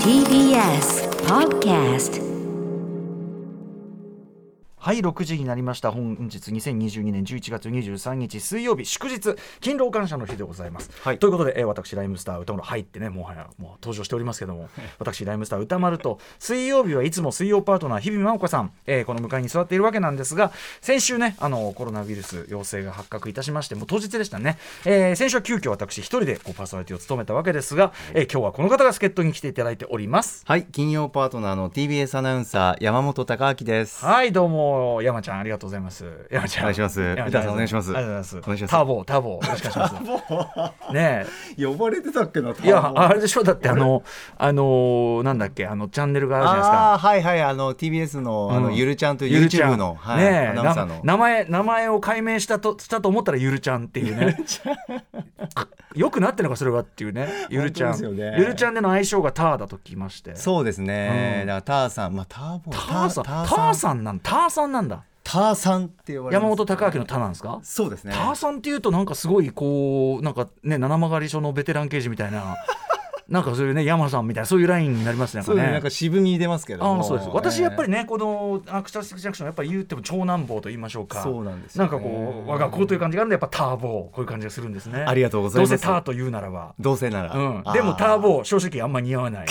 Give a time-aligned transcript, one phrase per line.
[0.00, 2.16] TBS Podcast
[4.86, 5.90] はい6時になりました。
[5.90, 11.18] 本日2022年11月23日水曜日祝日勤労感謝の日でございます、はい。
[11.18, 14.68] ということで、えー私ライムスター歌丸入ってねもはやもう登場しておりますけども。
[15.00, 30.44] 私ライムスター歌丸と水曜日はいつも水曜パートナー日比真央子さん、えーこの向かいに座っているわけなんですが先週ねあのコロナウイルス陽性が発覚いたしましてもう当日でしたね、えー先週は急遽私一人でこうパーソナリティを務めたわけですが、えー今日はこの方が助っ人に来ていただいております。
[30.46, 34.04] はい、金曜パートナーの TBS アナウンサー山本貴明です。
[34.04, 36.04] はい、どうも、山ちゃん、ありがとうございます。
[36.30, 36.64] 山ちゃん。
[36.64, 37.00] お願いします。
[37.00, 37.96] 山ちゃん歌さんお願いします。
[37.96, 38.38] ありがとうございます。
[38.38, 38.70] お願いします。
[38.70, 40.92] ターボ、ターボ、よろしくお願いします。
[40.94, 41.26] ね
[41.58, 42.54] 呼ばれてたっけな。
[42.62, 43.42] え、いや、あれでしょ？
[43.42, 44.02] だって、あの、
[44.38, 46.98] あの、なんだっけ、あの、チャンネルがあるじゃないですか。
[46.98, 48.74] はいはいあの TBS のあの、うん。
[48.74, 54.36] ゆるちゃんというゆるちゃ YouTube んの、はいねえ名前名前を解明したとしたと思ったらゆるちゃんっていうね。
[55.94, 57.28] よくなってるのかそれはっていうね。
[57.48, 60.34] ゆるちゃん、ゆるちゃんでの相性がターだと聞きまして。
[60.34, 61.46] そうですね、うん。
[61.46, 63.24] だからターさんまあターボターさん。
[63.24, 65.02] ターさんなんターさんなんだ。
[65.24, 67.58] ターさんって呼ばれ山本隆明のタなんですか？
[67.64, 68.12] そうですね。
[68.12, 72.56] ターさんっていうとなんかすごいこうなんかね七曲り署のベテラン刑事みたいな
[73.28, 75.54] なんかそういうね山さんみたいなそういうラインになりますねなんかね。
[75.54, 76.96] そうですねなんか渋み出ますけども。
[76.98, 81.22] ああそうです私やっぱりね、ね、このアクタースティックジャンクションやっぱり言っても長男坊と言いましょうか。
[81.22, 81.90] そうなんですよね。
[81.90, 85.04] なんかこう我が子という感じがあるんでやっぱターボこういう感じがするんですね。
[85.06, 85.70] ありがとうございます。
[85.70, 86.74] どうせターと言うならば。
[86.78, 87.62] どうせなら、うん。
[87.64, 89.46] あ、でもターボ正直あんま似合わない。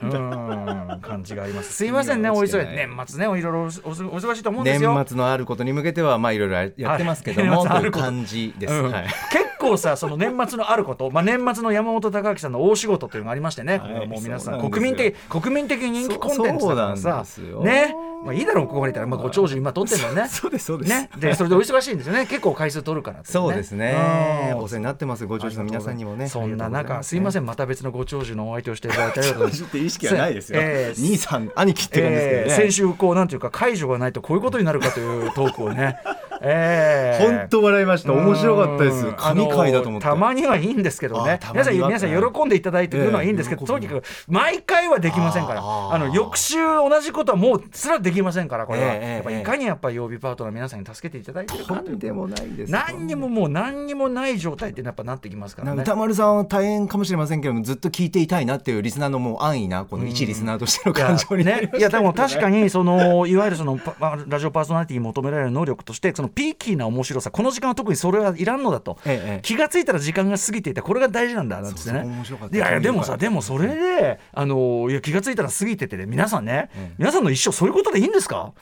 [0.00, 1.00] うん。
[1.02, 1.72] 感じがあります。
[1.76, 2.72] すいませんねお急いで。
[2.74, 4.94] 年末ねおいろいろお忙しいと思うんですよ。
[4.94, 7.78] 年末のあることに向けてはまあいろいろやってますけども、 と。
[7.78, 16.74] いう感じです、結構さその年末のあること、まあ、年末の山本隆明さんの大仕事というのがありましてね、はいもう皆さん国民的国民的人気コンテンツだ。
[16.74, 17.24] からさ
[17.62, 17.94] ね、
[18.24, 20.28] まあ、いいだろうここまでいたら、まあ、ご長寿今撮ってるのね。
[20.28, 22.26] そうですそうです、ね、でそれでお忙しいんですよね。
[22.26, 24.50] 結構回数取るからっていそうですね。
[24.54, 24.58] うん。
[24.58, 25.26] お世話になってます。
[25.26, 26.28] ご長寿の皆さんにもね。
[26.28, 30.60] そんな中すいませんまた別のご長寿のお相手をしていただいてありがとうございますって意識はないですよ。
[30.62, 32.46] えー兄さん、兄貴って感じですけどね。
[32.48, 35.96] えー先週こうなんていうか解除がないとこういうことになるかというトークをね、
[36.42, 38.12] えー本当笑いました。
[38.12, 39.06] 面白かったです。
[39.06, 39.14] うん。
[39.14, 40.06] 神回だと思って。
[40.06, 41.40] たまにはいいんですけどね。
[41.52, 45.60] 皆さん皆さん喜んでいただいてるのはいいんですけど、ええとにかく毎回はできませんから。
[45.60, 52.72] あの翌週同じことはもうすらできませんからこれは、ええやっぱいかにやっぱ曜日パートナーの皆さんに助けていただいてるかとんでもないです。
[52.72, 55.82] 何にももう何にもない状態ってやっぱなってきますからね。
[55.82, 63.78] 歌丸さんは大変かもしれませんけどもずっと聞いていたいなっていうリスナーのもう安易なこの一リスナーとしての感情にねね、いやでも確かにそのいわゆるその
[64.26, 69.40] ラジオパーソナリティに求められる能力としてそのピーキーな面白さこの時間は特にそれはいらんのだと、ええええ。
[69.42, 72.22] 気がついたら時間が過ぎていたこれが大事なんだなんてね。
[72.52, 76.94] いやいやでもさでもそれであのいや気がついたら過ぎててね皆さんね、ええ。
[76.98, 78.52] 皆さんの一生そういうことでいいんですか？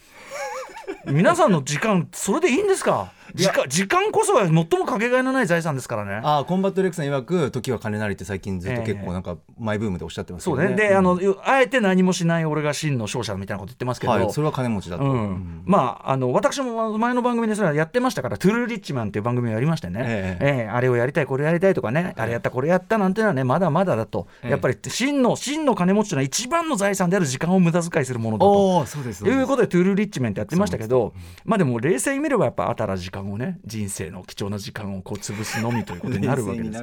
[1.07, 3.13] 皆さんの時間それでいいんですか？
[3.35, 6.21] 時間時間こそが最もかけがえのない財産ですからね。
[6.23, 15.63] ああコンバットレックさん曰く時は金なりって最近ずっとええ結構なんかマイブームでおっしゃってますそうね、で、あのあえて何もしない俺が真の勝者みたいなこと言ってますけど、はいそれは金持ちだと、うん。
[15.65, 20.65] まああの私も前の番組でそれはやってましたから「トゥルーリッチマン」っていう番組をやりましてね、ええ。
[20.67, 24.51] えあれをやりたいこれやりたいとかね、あれやったこれやったなんてのはねまだまだだと、ええ。
[24.51, 28.87] やっぱり真の真の金持ちというのは一番の財産である時間を無駄遣いするものだと。
[28.87, 30.96] そうですいうことでトゥルーリッチメンってやってましたけど、
[31.45, 36.83] まあでも冷静に見ればやっぱあたら時間をね人生の貴重な時間をこう潰すのみということに なるわけです。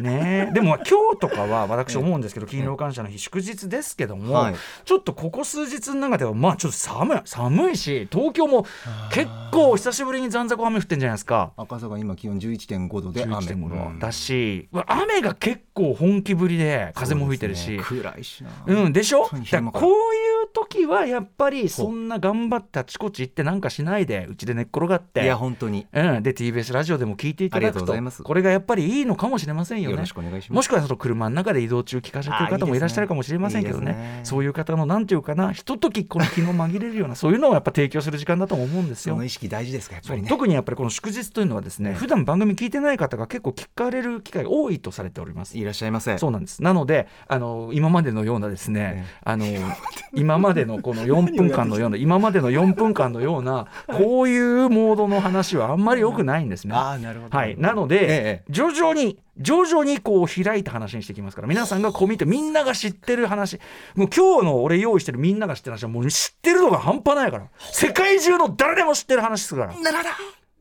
[0.00, 0.10] ね。
[0.10, 0.46] ね。
[0.50, 4.54] えでも今日とかは私思うんですけど 勤労感謝の日祝日ですけども、はい。
[4.84, 8.66] ちょっとここ数日の中ではまあちょっと寒い寒いし東京も
[9.12, 11.52] 結構久しぶりに残坂雨降ってんじゃないですか。
[11.56, 13.36] 赤坂今気温11.5度で雨。
[13.36, 13.98] 11.5度うん。
[13.98, 17.72] だし雨が結構本気ぶりで風も吹いてるし。
[17.72, 17.78] ね。
[17.82, 18.50] 暗いしな。
[18.66, 19.28] うん、でしょ？
[19.50, 25.22] だこういう時はやっぱりそんな頑張ってあちこち行ってなんかしないでうちで寝っ転がって。
[25.22, 25.86] いや本当に。
[25.92, 27.78] うん、で TBS ラジオでも聞いていただくと。
[27.80, 28.22] うございます。
[28.22, 29.94] これがやっぱりいいのかもしれませんよね。
[29.94, 30.52] よろしくお願いします。
[30.52, 33.92] もしくはその車の中で移動中聞かせてる方もいらっしゃるかもしれませんけどね。
[33.92, 34.20] ね。
[34.24, 39.14] そういう方のなんていうかなひとときこの気の紛れるようなそういうのをやっぱ提供する時間だと思うんですよ。
[39.14, 39.24] その。
[39.24, 40.28] 意識大事ですかやっぱりね。
[40.28, 45.58] 特にやっぱりこの祝日というのはですね、普段番組聞いてない方が結構聞かれる機会が多いとされております。
[45.58, 46.18] いらっしゃいませ。
[46.18, 46.62] そうなんです。
[46.62, 49.46] なのであの今までのようなですね、あの
[50.14, 56.74] 今までのこの4分間のような 今までの4分間のようなこういうモードの話はあんまり良くないんですね。
[56.74, 57.36] なるほど。
[57.36, 63.58] はい、なので、ええ徐々に徐々にこう開いた話にしていきますから皆さんがこう見てみんなが知ってる話。
[63.94, 67.44] もう今日の俺用意してるみんなが知ってる話はもう知ってるのが半端ないから。
[67.58, 69.66] 世界中の誰でも知ってる話ですから。
[69.68, 70.08] なるほど。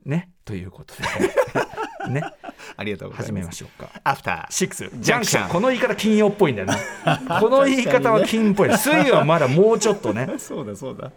[0.05, 1.03] ねということで。
[2.09, 2.23] ね。
[2.75, 3.43] ありがとうござ始います。
[3.43, 3.91] めましょうか。
[4.03, 6.77] アフターシックスジジャンクションャンクションこの言い方金曜っぽいんだよね。
[7.39, 8.75] この言い方は金っぽい。
[8.75, 10.27] 水曜はまだもうちょっとね。
[10.39, 11.11] そうだそうだ。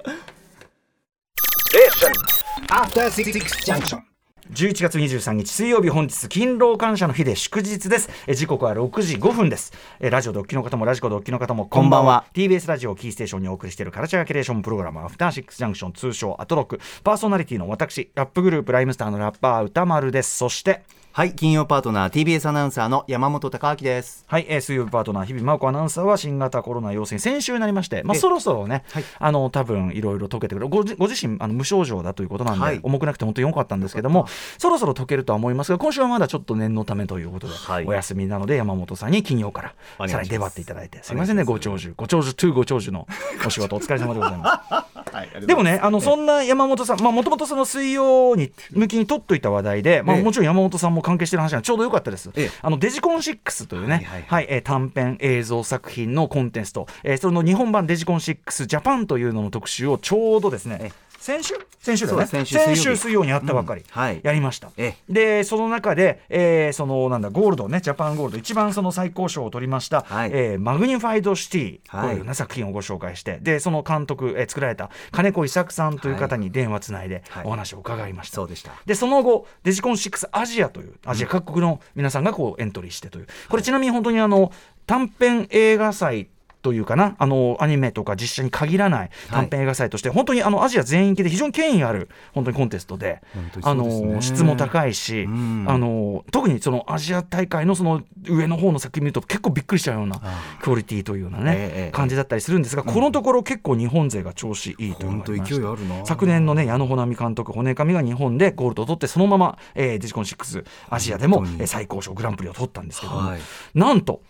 [2.68, 3.32] After Six
[3.64, 4.11] Junction.
[4.50, 8.10] 11月23日水曜日本日勤労感謝の日で祝日です。
[8.26, 9.72] え時刻は6時5分です。
[10.00, 12.26] えラジオドッキの方もラジコドッキの方もこんばんは。
[12.34, 16.80] TBS ラジオキーステーションにお送りしているカルチャーキュレーションプログラムアフターシックスジャンクション通称アトロック。
[17.04, 20.36] パーソナリティの私ラップグループライムスターのラッパー歌丸です。
[20.36, 20.82] そして
[21.14, 24.24] はい金曜パートナー TBS アナウンサーの山本貴明です。
[24.28, 27.18] はい、えー、水曜日パートナー日々真央子アナウンサーは新型コロナ陽性。
[27.18, 29.04] 先週になりまして、まあ、えそろそろね、はい。
[29.18, 30.70] あの多分いろいろ解けてくる。
[30.70, 32.80] ご自ご自身あの無症状だということなんで、はい。
[32.82, 34.26] 重くなくて本当に良かったんですけども
[34.56, 37.84] そろそろ解けるとは思いますが今週はまだちょっと念のためということで、はい。
[37.84, 41.02] お休みなので山本さんに金曜からさらに出張っていただいて。
[41.02, 41.12] す。
[41.12, 41.92] みませんねご長寿。
[41.94, 43.06] ご長寿2ご長寿の
[43.46, 44.72] お仕事お疲れ様でございます。
[45.14, 50.22] はいでもね、あのそんな山本さん、まあもともとその水曜に向きに取っといた話題で、まあええ。
[50.22, 52.30] もちろん山本さんも関係してる話がちょうど良かったです。
[52.34, 61.11] ええあのデジコン6というね、ははいいはいえー短編映像作品のコンテスト、えーその日本版デジコン6ジャパンというのの特集をちょうどですねええ。
[61.22, 61.54] 先週？
[61.78, 62.26] 先週だよね。
[62.26, 63.84] 先週水曜にあったばかり、
[64.24, 70.30] やりました、えでその中で、えーそのなんだゴールドねジャパンゴールド一番その最高賞を取りました、はい。
[70.34, 72.16] えーマグニファイドシティ、はい。
[72.16, 77.44] こうね、作品をご紹介してでその監督、えー作られた金子伊作さんという方に電話つないではい。
[77.46, 78.72] お話を伺いました、そうでした。
[78.84, 83.28] でその後デジコン6アジアというアジア各国の皆さんがこうエントリーしてという。
[83.48, 84.50] これちなみに本当にあの
[84.86, 86.28] 短編映画祭
[86.62, 95.64] というかなあのアニメとか実写に限らない短編映画祭として、本当にあのアジア全域で非常に権威ある本当にコンテストで本当にあの質も高いし、うん。
[95.68, 106.04] あの特にそのアジア大会のその上の方の作品見ると結構びっくりしちゃうようなあクオリティというようなね、感じだったりするんですが、このところ結構日本勢が調子いいという勢いあるな。
[106.06, 113.40] 昨年のね矢野穂波監督骨神が日本でゴールドを取ってそのまま、えーデジコン6アジアでも最高賞グランプリを取ったんですけども、はい。
[113.74, 114.22] なんと、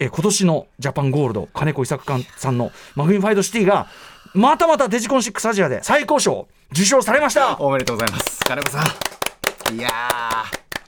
[0.00, 2.04] えー今年のジャパンゴールド金子伊作
[2.36, 3.86] さんのマグニファイドシティが
[4.34, 7.60] またまたデジコン6アジアで最高賞受賞されました。
[7.60, 8.40] おめでとうございます。
[8.44, 9.74] 金子さん。
[9.74, 9.90] いや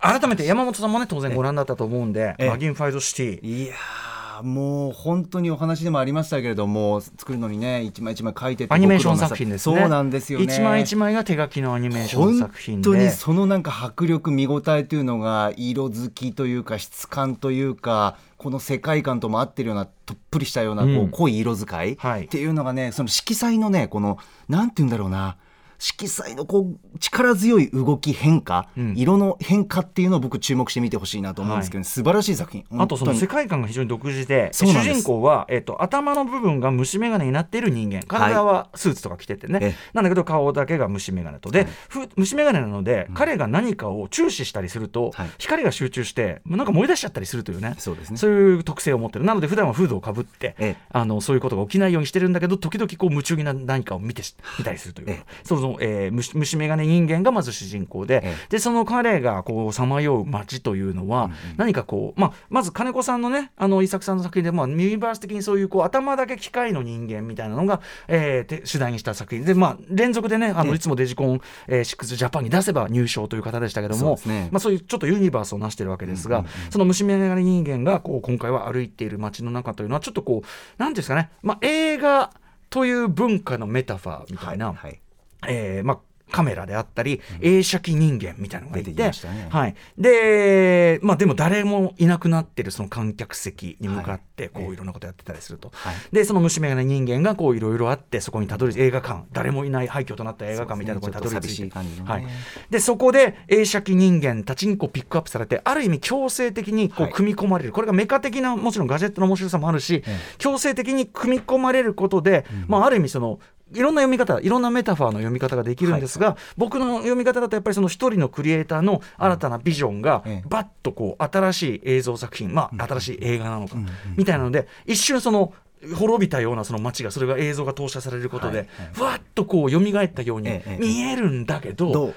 [0.00, 2.49] 改めて山本さんもね当然ご覧だったと思うんでええ。
[2.49, 3.41] マグニファイドシティ。
[3.43, 4.12] ーいやー
[4.43, 9.79] もう本当にお話でもありましたけれども作るのにね一枚一枚書いてアニメーション作品ですね。
[9.79, 10.44] そうなんですよね。
[10.46, 12.88] 一枚一枚が手書きのアニメーション作品で。
[12.88, 21.08] 本当にそのなんか迫力見応えというのが色づきというか質感というかこの世界観とも合ってるようなとっぷりしたようなこう、うん。
[21.11, 21.96] 濃い色使いっ
[22.28, 24.19] ていうのがねその色彩のねこの
[24.49, 25.37] なんて言うんだろうな
[25.82, 28.94] 色彩のこう力強い動き変化、うん。
[28.96, 32.64] 色の変化っていうのを僕注目して見てほしいなと思うんですけど、素晴らしい作品。
[32.79, 38.02] あとその世界観が非常に独自で主人公は、えっと、頭の部分が虫眼鏡になっている人間。
[38.05, 39.75] 体はスーツとか着ててね、ええ。
[39.93, 45.31] なんだけど顔だけが虫眼鏡とで、ふ虫眼鏡なので、彼が何かを注視したりすると、はい。
[45.38, 47.75] 光が集中してなんか燃え出しちゃったりするというね。
[47.78, 48.19] そうですね。
[48.19, 49.25] そういう特性を持ってる。
[49.25, 50.76] なので普段はフードをかぶって、ええ。
[50.93, 55.25] あのそういうことが起きないようにしてるんだけど時々こう夢中にな何かを見てし見たりするという、ええ。
[55.43, 58.46] その、えー虫虫眼鏡人間がまず主人公で、ええ。
[58.50, 69.44] でその彼がこうさまよう街というのは、何かこう、まあ、まず金子さんのねあの伊作さんの作品で、まあ、ユニバース的にそういうこう頭だけ機械の人間みたいなのが、えーて主題にした作品。
[69.44, 70.76] で、まあ、連続でねあのええ。
[70.76, 80.46] いつもデジコン、えー、6ジャパンに出せば入賞という方でしたけどもそうまあ、そういうちょっとユニバースを成してるわけですが、その虫眼鏡人間がこう今回は歩いている街の中というのはちょっとこう
[80.78, 82.30] 何ていうんですかね、まあ、映画
[82.70, 85.01] という文化のメタファーみたいな、はい
[85.48, 85.98] えーまあ、
[86.32, 89.12] カメラであったり、映写機人間みたいなのがいてね。
[89.50, 95.94] はい、で,、まあ、でも誰もいなくなってるその観客席に向かってこういろんなことやってたりすると、はい。
[96.10, 99.25] でその虫眼鏡人間がこういろいろあってそこにたどり映画館。
[99.32, 101.78] 誰もいない廃墟となった映画館みたいなところにたどり着いて。
[101.78, 102.04] ねいね。
[102.06, 102.26] はい、
[102.70, 107.12] でそこで映写機人間たちにこうピックアップされてある意味強制的にこうはい。
[107.12, 113.38] 組み込まれる、これがメカ的なもちろんガジェットの面白さもあるし、え強制的に組み込まれることで、まあ、ある意味その
[113.75, 120.49] いろんな読み方いろんなメタファーの読み方ができるんですが、僕の読み方だとやっぱりその一人のクリエイターの新たなビジョンがええ。
[120.49, 123.76] バッとこう新しい映像作品、まあ、新しい映画なのか、
[124.17, 125.52] みたいなので一瞬その
[125.97, 132.14] 滅びたようなその街がそれが映像が投射されることで、はいふわっとこう蘇ったようにええ見えるんだけど、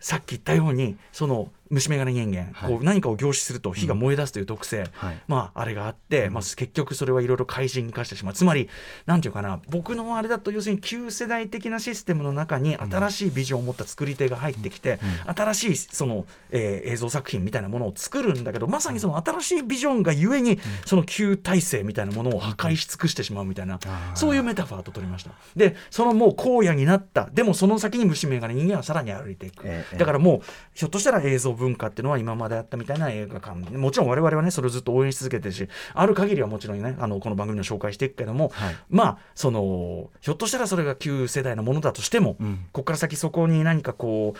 [0.00, 2.72] さっき言ったようにその虫眼鏡人間、はい。
[2.72, 5.20] こう何かを凝視すると火が燃え出すという特性、はい。
[5.28, 8.34] まあ、あれがあって、まあ、結局それはいろいろ怪人化してしまう。
[8.34, 8.68] つまり
[9.06, 23.78] なんていうかな僕のあれだと要するに旧世代的なシステムの中に新しいビジョンを持った作り手が入ってきて、新しいその、えー映像作品みたいなものを作るんだけどまさにその新しいビジョンがゆえに、その旧体制みたいなものを破壊し尽くしてしまうみたいな、
[24.14, 25.32] そういうメタファーと取りました。
[25.54, 27.28] でそのもう荒野になった。
[27.32, 29.96] でもその先に虫眼鏡人間はさらに歩いていく、ええ。
[29.98, 30.40] だからもう
[30.74, 33.76] ひょっとしたら映像文化っていうのは今まであったみたいな映画館。
[33.76, 38.76] もちろん我々はねそれをずっと応援し続けてるしある限りはもちろんねあのこの番組の紹介していくけども、はい。
[38.88, 42.56] まあそのひょっとしたらそれが旧世代のものだとしても、うん。
[42.72, 44.34] ここから先そこに何かこ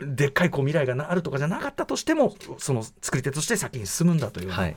[0.00, 4.76] うでっかいこう未来があるとかじゃなかったとしてもその作り手として先に進むんだという、はい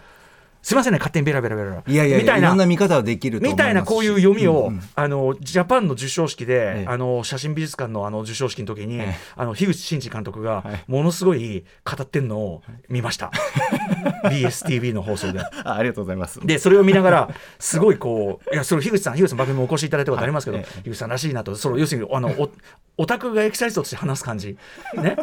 [0.62, 2.48] すいませんね勝手にベラベラベラいやいやみたいな。
[2.48, 3.64] いろんな見方はできると思います。
[3.64, 4.74] みたいなこういう読みを、うん。
[4.76, 6.86] うんあのジャパンの授賞式で、ええ。
[6.88, 9.16] あの写真美術館のあの授賞式の時に、ええ。
[9.36, 10.84] あの樋口真嗣監督がはい。
[10.88, 13.32] ものすごい語ってんのを見ました、
[14.26, 15.40] BSTV の放送で。
[15.40, 16.46] あありがとうございます。
[16.46, 21.56] でそれを見ながらすごいこういやそれ樋口さん樋口さん番組もお越しいただいたことありますけど、樋口さんらしいなと。
[21.56, 22.50] その要するにあのお
[22.98, 24.58] オタクがエキサリストとして話す感じ。
[24.96, 25.16] ね。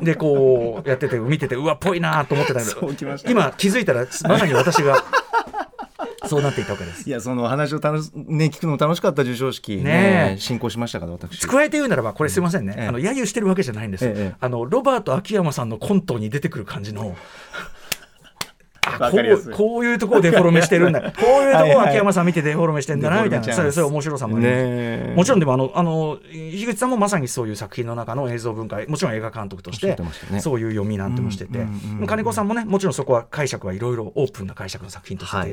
[0.00, 2.80] でこうやってて見ててうわっぽいなと思ってたけど
[3.28, 5.04] 今気づいたらまさに私が。
[6.26, 7.08] そうなっていたわけです。
[7.08, 11.46] いやその話を楽し、ね、聞くのも楽しかった授賞式ね進行しましたから私。
[11.46, 12.86] 加えて言うならばこれすいませんね、ええ。
[12.86, 17.16] あの揶揄してるわけじゃないんです、ええあのロバート秋山さんのコントに出てくる感じの。
[17.16, 17.79] あ
[18.98, 21.00] こうこういうところでデフォルメしてるんだ。
[21.12, 23.46] こういうところを秋山さん見てデフォルメしてんだなみたいな。
[23.46, 25.14] デフォルメちゃいますそれそれ面白さもあります、ねえ。
[25.16, 29.96] もちろんでもあのあの樋口さんもまさにそういう作品の中の映像文化もちろん映画監督として
[30.40, 35.50] そういう読みなんてもしてて、うんうんうん金子さんもねもちろんそこは解釈はいろいろオープンな解釈の作品としてはい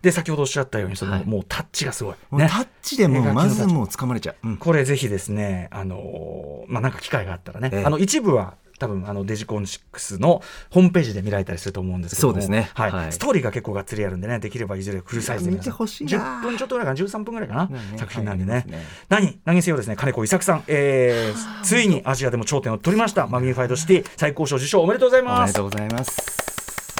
[0.00, 1.24] で先ほどおっしゃったようにその、はい。
[1.24, 4.56] もうタッチがすごい、もうタッチでもうまずもう掴まれちゃう、うん。
[4.56, 7.84] これぜひですね、あのーまあ、なんか機会があったらね、ええ。
[7.84, 12.32] あの一部は多分あのデジコン6のホームページで見られたりすると思うんですけども。
[12.34, 12.68] そうですね。
[12.74, 12.90] はい。
[12.90, 13.12] はい。
[13.12, 18.66] ストーリーが結構がっつりあるんでねできればいずれフルサイズで見てほしいな10分ちょっとぐらいかな13分ぐらいかな、ね作品なんでね,、はい。
[18.66, 19.94] ね何何にせよですね。
[19.94, 23.28] 金子伊作さん、えーついにアジアでも頂点を取りました。
[23.28, 25.50] マグニファイドシティ最高賞受賞おめでとうございます。
[25.50, 26.92] めでとうございます。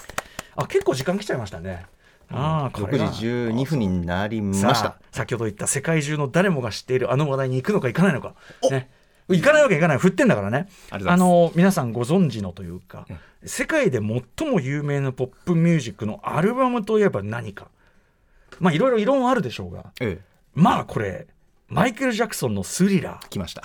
[0.54, 1.86] あ結構時間来ちゃいましたね。
[2.30, 8.34] ああこれ6時12分になりまさあした先ほど言った世界中の誰もが知っているあの話題に行くのか行かないのか、
[8.70, 8.90] ね、
[9.28, 9.98] 行かないわけいかない。
[9.98, 10.68] 振ってんだからね。
[10.90, 17.68] あの皆さんご存知のというかえ世界で最も有名なポップミュージックのアルバムといえば何か。
[18.60, 20.24] まあいろいろ異論はあるでしょうがええ。
[20.54, 21.26] まあこれ
[21.68, 23.28] マイケル・ジャクソンの「スリラー。
[23.28, 23.62] 来ました」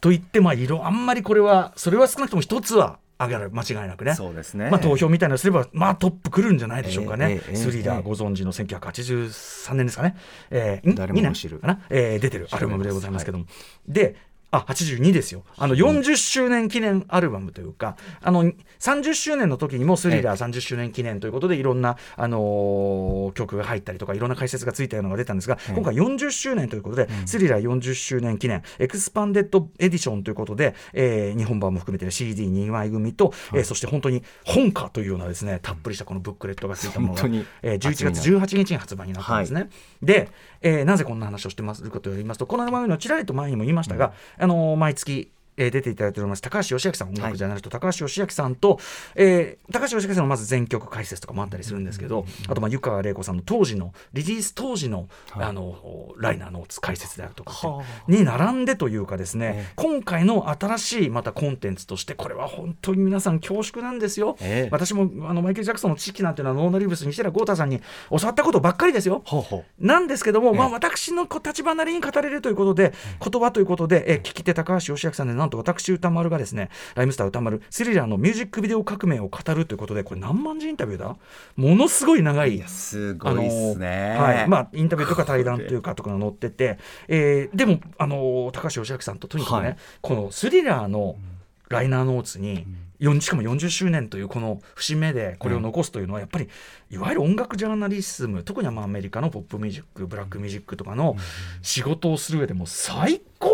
[0.00, 4.14] と言ってまあ色あんまりこれはそれは少なくとも一つは上がる間違いなくね。
[4.14, 4.68] そうですね。
[4.70, 10.16] まあ、投票みたいなのすれば、まあ、トップくるんじゃないでしょうかね、ええええスリラーええご存知の1983年ですかね、
[10.50, 11.58] えー、ん誰もが2年知る。
[11.58, 13.46] かな、えー出てるアルバムでございますけども、
[13.86, 14.16] で
[14.52, 15.42] あ82ですよ。
[15.58, 18.44] あの40周年記念アルバムというかあの
[18.78, 25.74] 30周年の時にもスリラー30周年記念ということでいろんな、あのー曲が入ったりとかいろんな解説がついたようなのが出たんですが、ええ。
[25.74, 39.70] 今回40周年ということで、スリラー40周年記念エクスパンデッドエディションということで、えー日本版も含めて CD2 枚組と、えーそして本当に本かというようなですねたっぷりしたこのブックレットがついたものが、本当にえー11月18日に発売になったんですね。
[40.02, 40.28] で、
[40.60, 46.42] えーなぜこんな話をしてますかと言いますとこの番組のちらりと前にも言いましたが、あの毎月えー出ていただいております。
[46.42, 48.78] 高橋芳朗さん音楽ジャーナリスト、高橋芳朗さんと、
[49.14, 55.46] えー高橋義明さんのまず全曲解説とかもあったりするんですけど、あとまあ湯川玲子さんの当時のリリース当時の,、はい。
[55.46, 57.54] あのライナーノーツ解説であるとか
[58.08, 59.72] に並んでというかですね、ええ。
[59.76, 64.68] 今回の新しいまたコンテンツとしてこれは本当に皆さん恐縮なんですよ、ええ。
[64.70, 67.80] 私もあのマイケル・ジャクソンの知識なんていうのはノーナ・リブス西寺豪太さんに
[68.10, 69.24] 教わったことばっかりですよ。
[69.78, 72.92] なんですけども、まあ、ええ私の立場なりに語れるということで、
[73.24, 81.16] 言葉ということで、え聞き手高橋義明さんで、なんと私、歌丸がですね、ライムスター歌丸、スリラーのミュージックビデオ革命を語るということで、これ、何万字インタビューだ？
[81.56, 82.50] ものすごい長い。
[82.50, 84.48] ういやすごいっすね、はい。
[84.48, 89.76] まあ、インタビューとか対談というかとかが載ってて、えーでも、あの高橋義明さんととにかくね、はい。
[90.00, 91.16] このスリラーの
[91.68, 92.66] ライナーノーツに、
[92.98, 93.20] よん。
[93.20, 96.48] しかも40周年というこの節目でこれを残すというのはやっぱり
[96.88, 101.16] いわゆる音楽ジャーナリズム特にはまあアメリカのポップミュージックブラックミュージックとかの
[101.62, 103.51] 仕事をする上でも最高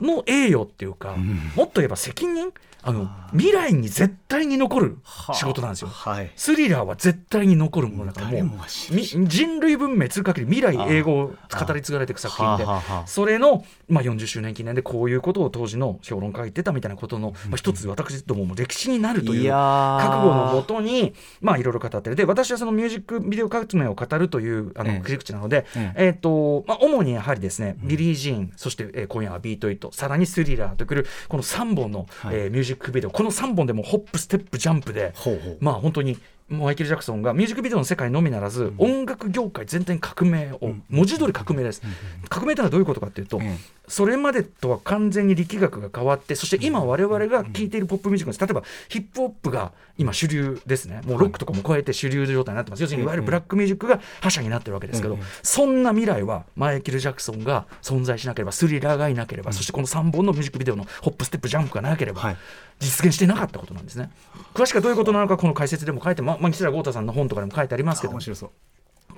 [0.00, 1.16] の栄誉っていうか、
[1.56, 2.52] もっと言えば責任？
[2.86, 4.98] あの未来に絶対に残る
[5.32, 5.88] 仕事なんですよ。
[5.88, 6.30] はい。
[6.36, 12.66] スリラーは絶対に残るものだから誰もう人類文明通る限り未来永劫語り継がれていく作品で
[13.06, 22.16] それの、まあ、40周年記念でこういうことを当時の評論家が言ってたみたいなことの、まあ、一つ私どもも歴史になるという覚悟のもとにまあいろいろ語ってる。
[22.16, 25.00] で私はそのミュージックビデオ革命を語るというあのええ。
[25.06, 32.36] 切り口なので、ええーとまあ、主にやはりですね、ビリー・ジーンそして、えー今夜はビート・イットさらにスリラーとくるこの3本の、はい。
[32.36, 33.10] えーミュージックビデオ。
[33.10, 35.12] この3本でもホップステップジャンプで
[35.60, 41.80] まあ本当にマイケル・ジャクソンがミュージックビデオの世界のみならず、音楽業界全体に革命を、文字通り革命です、
[42.28, 43.56] 革命というのはどういうことかというと、え
[43.88, 51.02] それまでとは完全に力学が変わってそして今我々が聴いているポップミュージックです例えばヒップホップが今主流ですね。
[51.06, 52.80] もうロックとかも超えて主流状態になってます。
[52.80, 62.36] 要するにいわゆるブラックミュージックが覇者になってるわけですけど、ええそんな未来はマイケル・ジャクソンが存在しなければスリラーがいなければ、そしてこの3本のミュージックビデオのホップステップジャンプがなければ、はい。
[62.80, 64.10] 実現してなかったことなんですね。
[64.52, 68.12] 詳しくはどういうことなのかこの解説でも書いてままあ西田豪太さんの本とかでも書いてありますけど。
[68.12, 68.50] 面白そう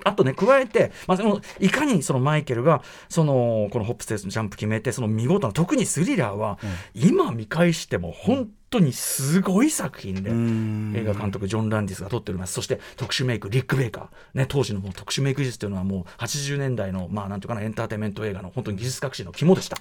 [0.07, 6.57] あとね、加えて、まあ、そのいかにそのマイケルがそのこのホップステースのジャンプ決めて、その見事な、特にスリラーは、
[6.93, 10.93] 今見返しても本当にすごい作品でうん。
[10.95, 12.53] 映画監督ジョン・ランディスが撮っております。
[12.53, 19.77] そして特殊メイクリック・ベイカー、ね、当時のもう特殊メイク技術というのはもう80年代のまあなんていうかなエンターテインメント映画の本当に技術革新の肝でした。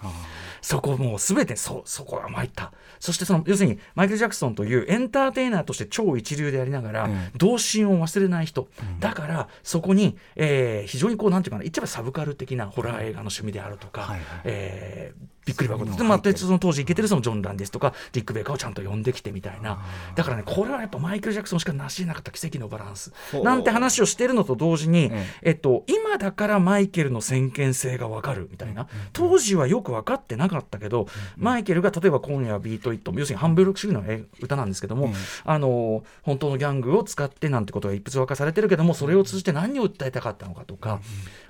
[0.61, 2.73] そこもう全てそそこは参った。
[3.01, 7.31] そしてその要するにマイケル・ジャクソンというエンターテイナーとして超一流でありながら、うん。
[7.37, 8.69] 童心を忘れない人、
[9.01, 14.25] だからそこに、えー非常にこうなんていうかな言っちゃえばサブカル的なホラー映画の趣味であるとか、はいはい。
[14.45, 17.03] えーびっくり箱でまあ、その当時イケて。
[17.03, 19.79] るそのジョン・ランディスとかディック・ベイカーをちゃんと呼んできてみたいな。
[20.15, 23.13] だからねこれはやっぱマイケル・ジャクソンしか成し得なかった奇跡のバランス。
[23.45, 25.51] なんて話をしているのと同時に、ええ。
[25.53, 28.89] っと、今だからマイケルの先見性がわかるみたいな。
[29.13, 35.13] 当時はよく分かってなかったけどマイケルが例えば「今夜はビート・イット」要するに反ブロック主義のえ歌なんですけども、うん
[35.45, 41.01] あの本当のギャングを使ってなんてことが一筆分かされてるけどもそれを通じて何を訴えたかったのかとか、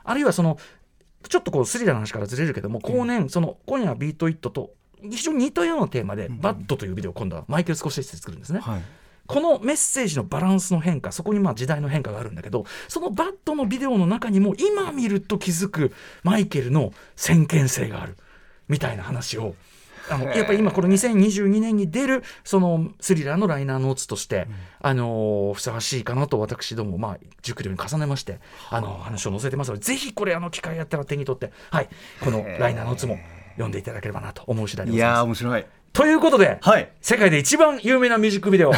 [0.04, 0.58] あるいはその
[1.28, 8.60] ちょっとこうスリラーの話からずれるけども後年その「今夜はビート・イット」と非常に似たようなテーマで「バッド」というビデオを今度はマイケル・スコセッシで作るんですね。
[8.60, 8.82] はい
[9.26, 15.92] このメッセージのバランスの変化そこにまあ時代の変化があるんだけどそのバッドのビデオの中にも今見ると気づく
[16.22, 18.16] マイケルの先見性がある
[18.68, 19.54] みたいな話を。
[20.10, 24.46] あのやっぱり今この2022年に出るそのスリラーのライナーノーツとして、
[24.80, 28.80] あのふさわしいかなと私どもまあ熟慮に重ねましてあ。
[28.80, 31.88] の話を載せてますのでぜひこれあの機会あったら手に取ってはい
[32.22, 33.18] このライナーノーツも
[33.52, 35.22] 読んでいただければなと思う次第でございます。
[35.24, 35.66] 面白い。
[35.92, 36.90] ということで、はい。
[37.00, 38.72] 世界で一番有名なミュージックビデオ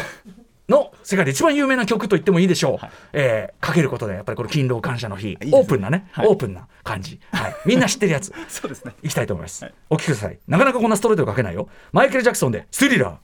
[0.69, 5.37] の世界で一番有名な曲と言ってもいいでしょう、えーかけることでやっぱりこの勤労感謝の日。
[5.41, 5.51] ね。
[5.53, 8.33] オープンなね、オープンな感じ、はい、みんな知ってるやつ。
[8.49, 8.95] そうですね。
[9.03, 10.39] いきたいと思います、お聞きください。
[10.47, 11.69] なかなかこんなストレートで書けないよ。
[11.93, 13.17] マイケル・ジャクソンで「スリラー」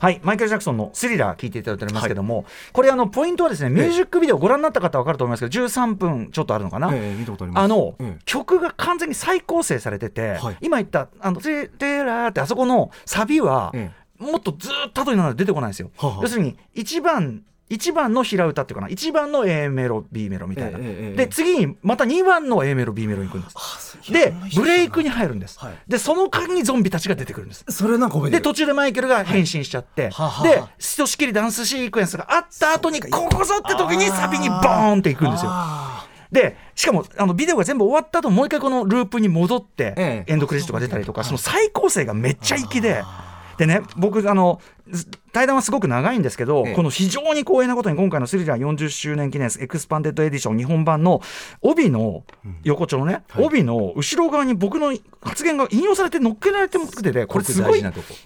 [0.00, 7.64] はい、マイケル・ジャクソンの「スリラー」聞いていただいておりますけども、これあのポイントはですねミュージックビデオご覧になった方は分かると思いますけど13分ちょっとあるのかな、ええ見たことあります。
[7.64, 8.18] あの、ええ。
[8.24, 10.56] 曲が完全に再構成されてて、はい。
[10.60, 13.90] 今言った「あのテテラー」ってあそこのサビは、え
[14.24, 15.90] もっとずーっと後になると出てこないんですよ。
[15.96, 18.88] は要するに1番一番の平歌っていうかな。
[18.88, 24.12] 1番の A メロ B メロみたいな、ええで次にまた2番の A メロ B メロに行くんです。
[24.12, 25.74] でブレイクに入るんです、はい。
[25.88, 27.64] でその間にゾンビたちが出てくるんです。
[27.70, 30.46] それなんかで途中でマイケルが変身しちゃって、はあはあ。
[30.46, 35.50] でひとしきりダンスシークエンスがあった後にここぞって時にサビにボーンっていくんですよ。
[35.50, 40.32] あでしかもあのビデオが全部終わった後もう一回このループに戻って、ええ。
[40.32, 43.02] エンドクレジットが出たりとかその再構成がめっちゃ粋で。
[43.56, 44.60] でね僕あの
[45.34, 46.74] 対談はすごく長いんですけど、ええ。
[46.74, 51.20] この非常に光栄なことに今回のスリラー40周年記念エクスパンデッドエディション日本版の
[51.60, 52.22] 帯の
[52.62, 57.82] 横丁のね、はい帯の後ろ側に僕の発言が引用されて乗っけられてもっててこれすごい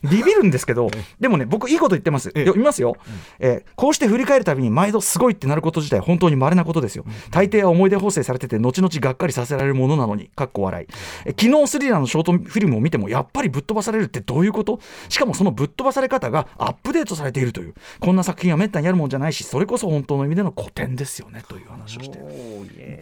[0.09, 2.44] ビビるんですけど でもね僕いいこと言ってます、ええ。
[2.44, 2.97] 読みますよ、
[3.40, 10.87] えーこうして振り返るたびに毎度すごいってなること自体本当に稀なことですよ、大抵は思い出補正されてて後々がっかりさせられるものなのにかっこ笑い、
[11.25, 14.81] えー昨日スリラーのショートフィルムを見てもやっぱりぶっ飛ばされるってどういうこと？
[15.09, 22.18] しかもそのぶっ飛ばされ方がアップデートされているというこんな作品はめったにあるもんじゃないしそれこそ本当の意味での古典ですよねという話をして。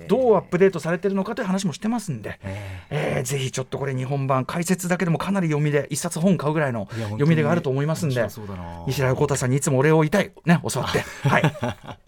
[0.09, 2.39] どうアップデートされてるのかという話もしてますんで、
[2.91, 8.27] えーぜひちょっとこれ日本版解説だけでもかなり読みで一冊本買うぐらいの読み出があると思いますんで
[8.87, 11.01] 石原浩太さんにいつもお礼を言いたいね教わって。
[11.29, 12.06] はい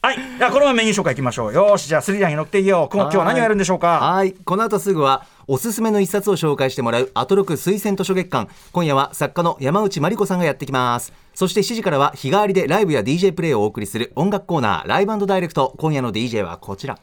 [0.00, 0.16] はい。
[0.38, 1.52] じゃあこのままメニュー紹介いきましょう。
[1.52, 1.88] よーし。
[1.88, 3.98] じゃあスリラーに乗っていいよ今今日は何をやるんでしょうか？
[3.98, 4.32] はい。
[4.32, 8.48] この後すぐはおすすめの一冊を紹介してもらうアトロク推薦図書月間。
[8.70, 11.12] 今夜は作家の山内真理子さんがやってきます。
[11.34, 15.74] そして7時からは日替わりでライブや DJ プレイをお送りする音楽コーナーライブダイレクト。
[15.78, 16.96] 今夜の DJ はこちら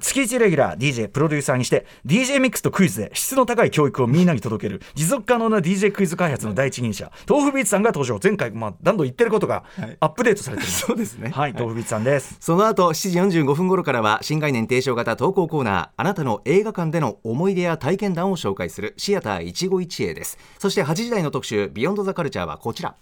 [0.00, 8.18] 月1レギュラー DJ プロデューサーにして DJ ミックスとクイズで質の高い教育をみんなに届ける持続可能な DJ クイズ開発の第一人者豆腐ビーツさんが登場。
[8.22, 9.96] 前回、まあ、何度言ってることがはい。
[10.00, 10.68] アップデートされてる。
[10.68, 11.30] そうですね。
[11.30, 12.36] はい豆腐ビーツさんです。
[12.40, 20.38] その後7時45分頃からは新概念提唱型投稿コーナーあなたの映画館での思い出や体験談を紹介するシアター一期一会です。
[20.58, 22.96] そして8時台の特集ビヨンドザカルチャーはこちら。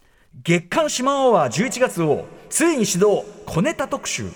[0.44, 3.24] 月刊シマアワー11月をついに始動。
[3.46, 4.31] 小ネタ特集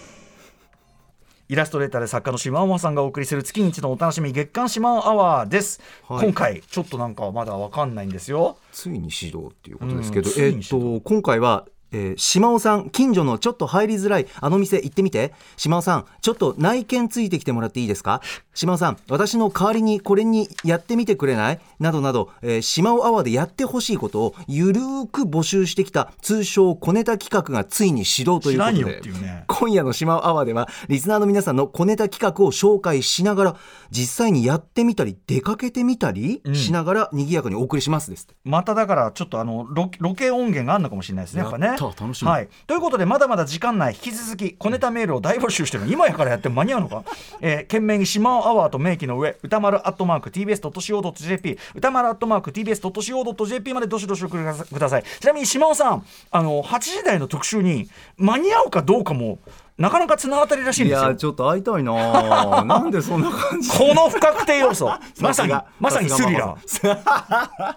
[1.48, 6.26] イラストレーターで作家の島尾さんがお送りする月に一度のお楽しみ月刊シマアワーです、はい。
[6.26, 8.56] 今回ちょっとなんかまだわかんないんですよ。
[8.72, 15.32] ついに始動っていうことですけど、うんつえっと今回は、えー島尾さん近所のちょっと入りづらいあの店行ってみて。
[15.56, 18.20] 島尾さんちょっと内見ついてきてもらっていいですか？
[18.54, 21.60] 島尾さん私の代わりにこれにやってみてくれない？
[21.78, 29.10] などなど、えー、島尾アワーでやってほしいことをゆるーく募集してきた通称小ネタ企画がついに始動ということで。
[29.20, 29.44] ね。
[29.46, 33.56] 今夜の島尾アワーではリスナーの皆さんの小ネタ企画を紹介しながら
[33.90, 38.34] 実際にやってみたり出かけてみたりしながら賑やかにお送りしますですって。
[38.44, 45.86] まただからちょっとあのロロケ音源があるのかもしれないですねやっぱねさあ楽しみ、はい、ということでまだまだ時間内引き続き小ネタメールを大募集してる。
[45.88, 47.04] 今やからやっても間に合うのか、
[47.40, 55.04] えー、懸命に「島アワー」と明記の上歌丸アットマーク TBS.CO.JP 歌丸アットマーク TBS.CO.JP までどしどし送りください。
[55.20, 59.38] ちなみに島尾さんあの8時台の特集に間に合うかどうかも
[59.78, 61.08] なかなか綱渡りらしいんいですよ。
[61.10, 63.70] やちょっと会いたいな なんでそんな感じ？
[63.70, 64.90] この不確定要素。
[65.20, 66.56] まさにまさにスリラー。
[66.96, 67.76] ー、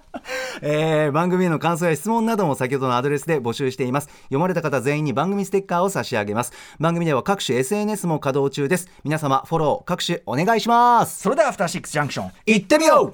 [0.61, 4.09] えー番組への感想や質問なども先ほどのアドレスで募集しています。
[4.23, 6.53] 読まれた方全員に番組ステッカーを差し上げます。
[6.79, 8.87] 番組では各種 SNS も稼働中です。
[9.03, 11.19] 皆様フォロー各種お願いします。
[11.21, 12.31] それではアフターシックスジャンクション。
[12.45, 13.13] 行ってみよ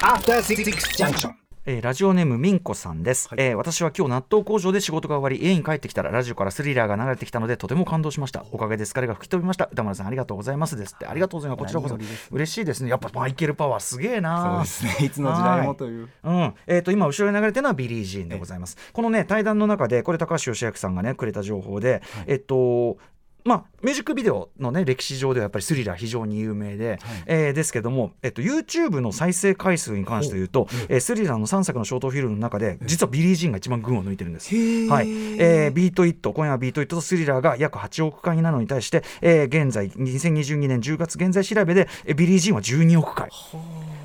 [0.00, 0.64] ！After Six
[0.96, 1.47] Junction.
[1.70, 8.46] えーラジオネームみんこさんです、えー私は今日納豆工場で仕事が終わり家に帰ってきたらラジオからスリラーが流れてきたのでとても感動しました。
[8.52, 9.68] おかげで疲れが吹き飛びました。
[9.70, 10.78] 歌丸さんありがとうございます。
[10.78, 11.04] ですって。
[11.04, 11.60] ありがとうございます。
[11.60, 11.98] こちらこそ
[12.30, 12.88] 嬉しいですね。
[12.88, 14.96] やっぱマイケルパワーすげえそうなですね。
[15.04, 16.08] いつの時代もという。
[16.24, 16.54] うん。
[16.66, 18.78] えー、と今後ろに流れてるのはビリー・ジーンでございます。
[18.94, 22.96] このね対談の中でこれ高橋芳朗さんがねくれた情報で、えっと
[23.44, 34.54] まあ、ミュージックビデオの、ね、歴史上ではやっぱりスリラー非常に有名で、えーですけども、えっと、YouTube の再生回数に関して言うと、えースリラーの3作のショートフィルムの中で実はビリー・ジーンが一番群を抜いてるんです。
[34.88, 35.08] はい。
[35.38, 43.30] えービート・イット今夜はビート・イットとスリラーが約8億回なのに対して、えー現在2022年10月現在調べで、えービリー・ジーンは12億回。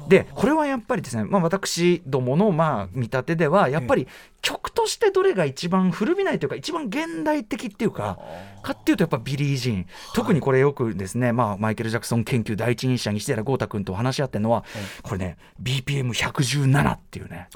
[0.07, 4.07] でこれはやっぱりですね、まあ、私どものまあ見立てではやっぱり
[4.43, 8.19] 曲としてどれが一番古びないというか一番現代的っていうか
[8.61, 9.87] かっていうとやっぱビリー・ジーン。
[10.13, 14.65] 特にこれよくですね、まあ、マイケル・ジャクソン研究第一人者西寺豪太君と話し合ってるのは
[15.01, 17.47] これね BPM117 っていうね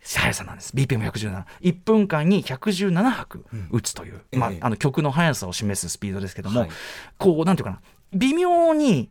[0.00, 0.72] 速さなんです。
[0.74, 4.54] BPM117 1分間に117拍打つという、まあえ。
[4.54, 6.70] え、あの曲の速さを示すスピードですけども、はい。
[7.18, 7.80] こうなんていうかな
[8.14, 9.10] 微妙に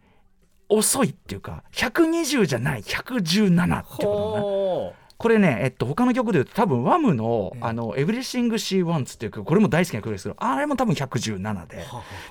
[0.70, 11.86] 遅いっていうか120じゃない117っていうことだなこれね、えっと、他の曲で言うと多分ワムの「あの Everything She Wants」っていう曲これも大好きな曲ですけどあれも多分117で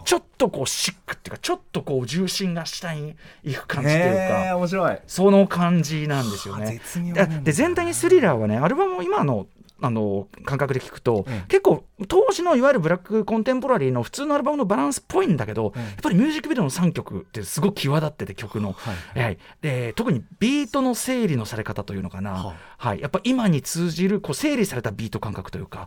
[0.05, 4.99] ちょっとこうシックっていうかちょっとこう重心が下に行く感じっていうか面白い。
[5.07, 6.83] その感じなんですよはあね。
[7.15, 9.47] でで全体にスリラーはねアルバムを今の
[9.83, 19.21] あの感覚で聞くと、ええ結構当時のいわゆるブラックコンテンポラリーの普通のアルバムのバランスっぽいんだけど、ええやっぱりミュージックビデオの3曲ってすごく際立ってて曲の、はい。
[19.21, 19.39] はい。
[19.61, 25.87] で特にビートの整理のされ方というのかな、ははい、やっぱ今に通じるこう整理されたビート感覚というか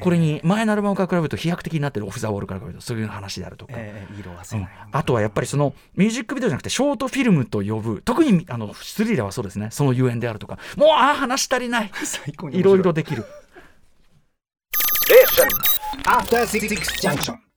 [0.00, 3.74] これに前のアルバムから比べると飛躍的になってるオフ・ザ・ウォールから比べるとそういう話であるとか。
[3.76, 9.68] えー色あうんせない、あとはやっぱりそのミュージックビデオじゃなくてショートフィルムと呼ぶ特にあのスリラーはそうですね。
[9.70, 10.58] そのゆえんであるとか。
[10.76, 11.90] もうああ話足りない。
[12.04, 13.24] 最高にいろいろできる
[16.06, 17.49] After Six Junction.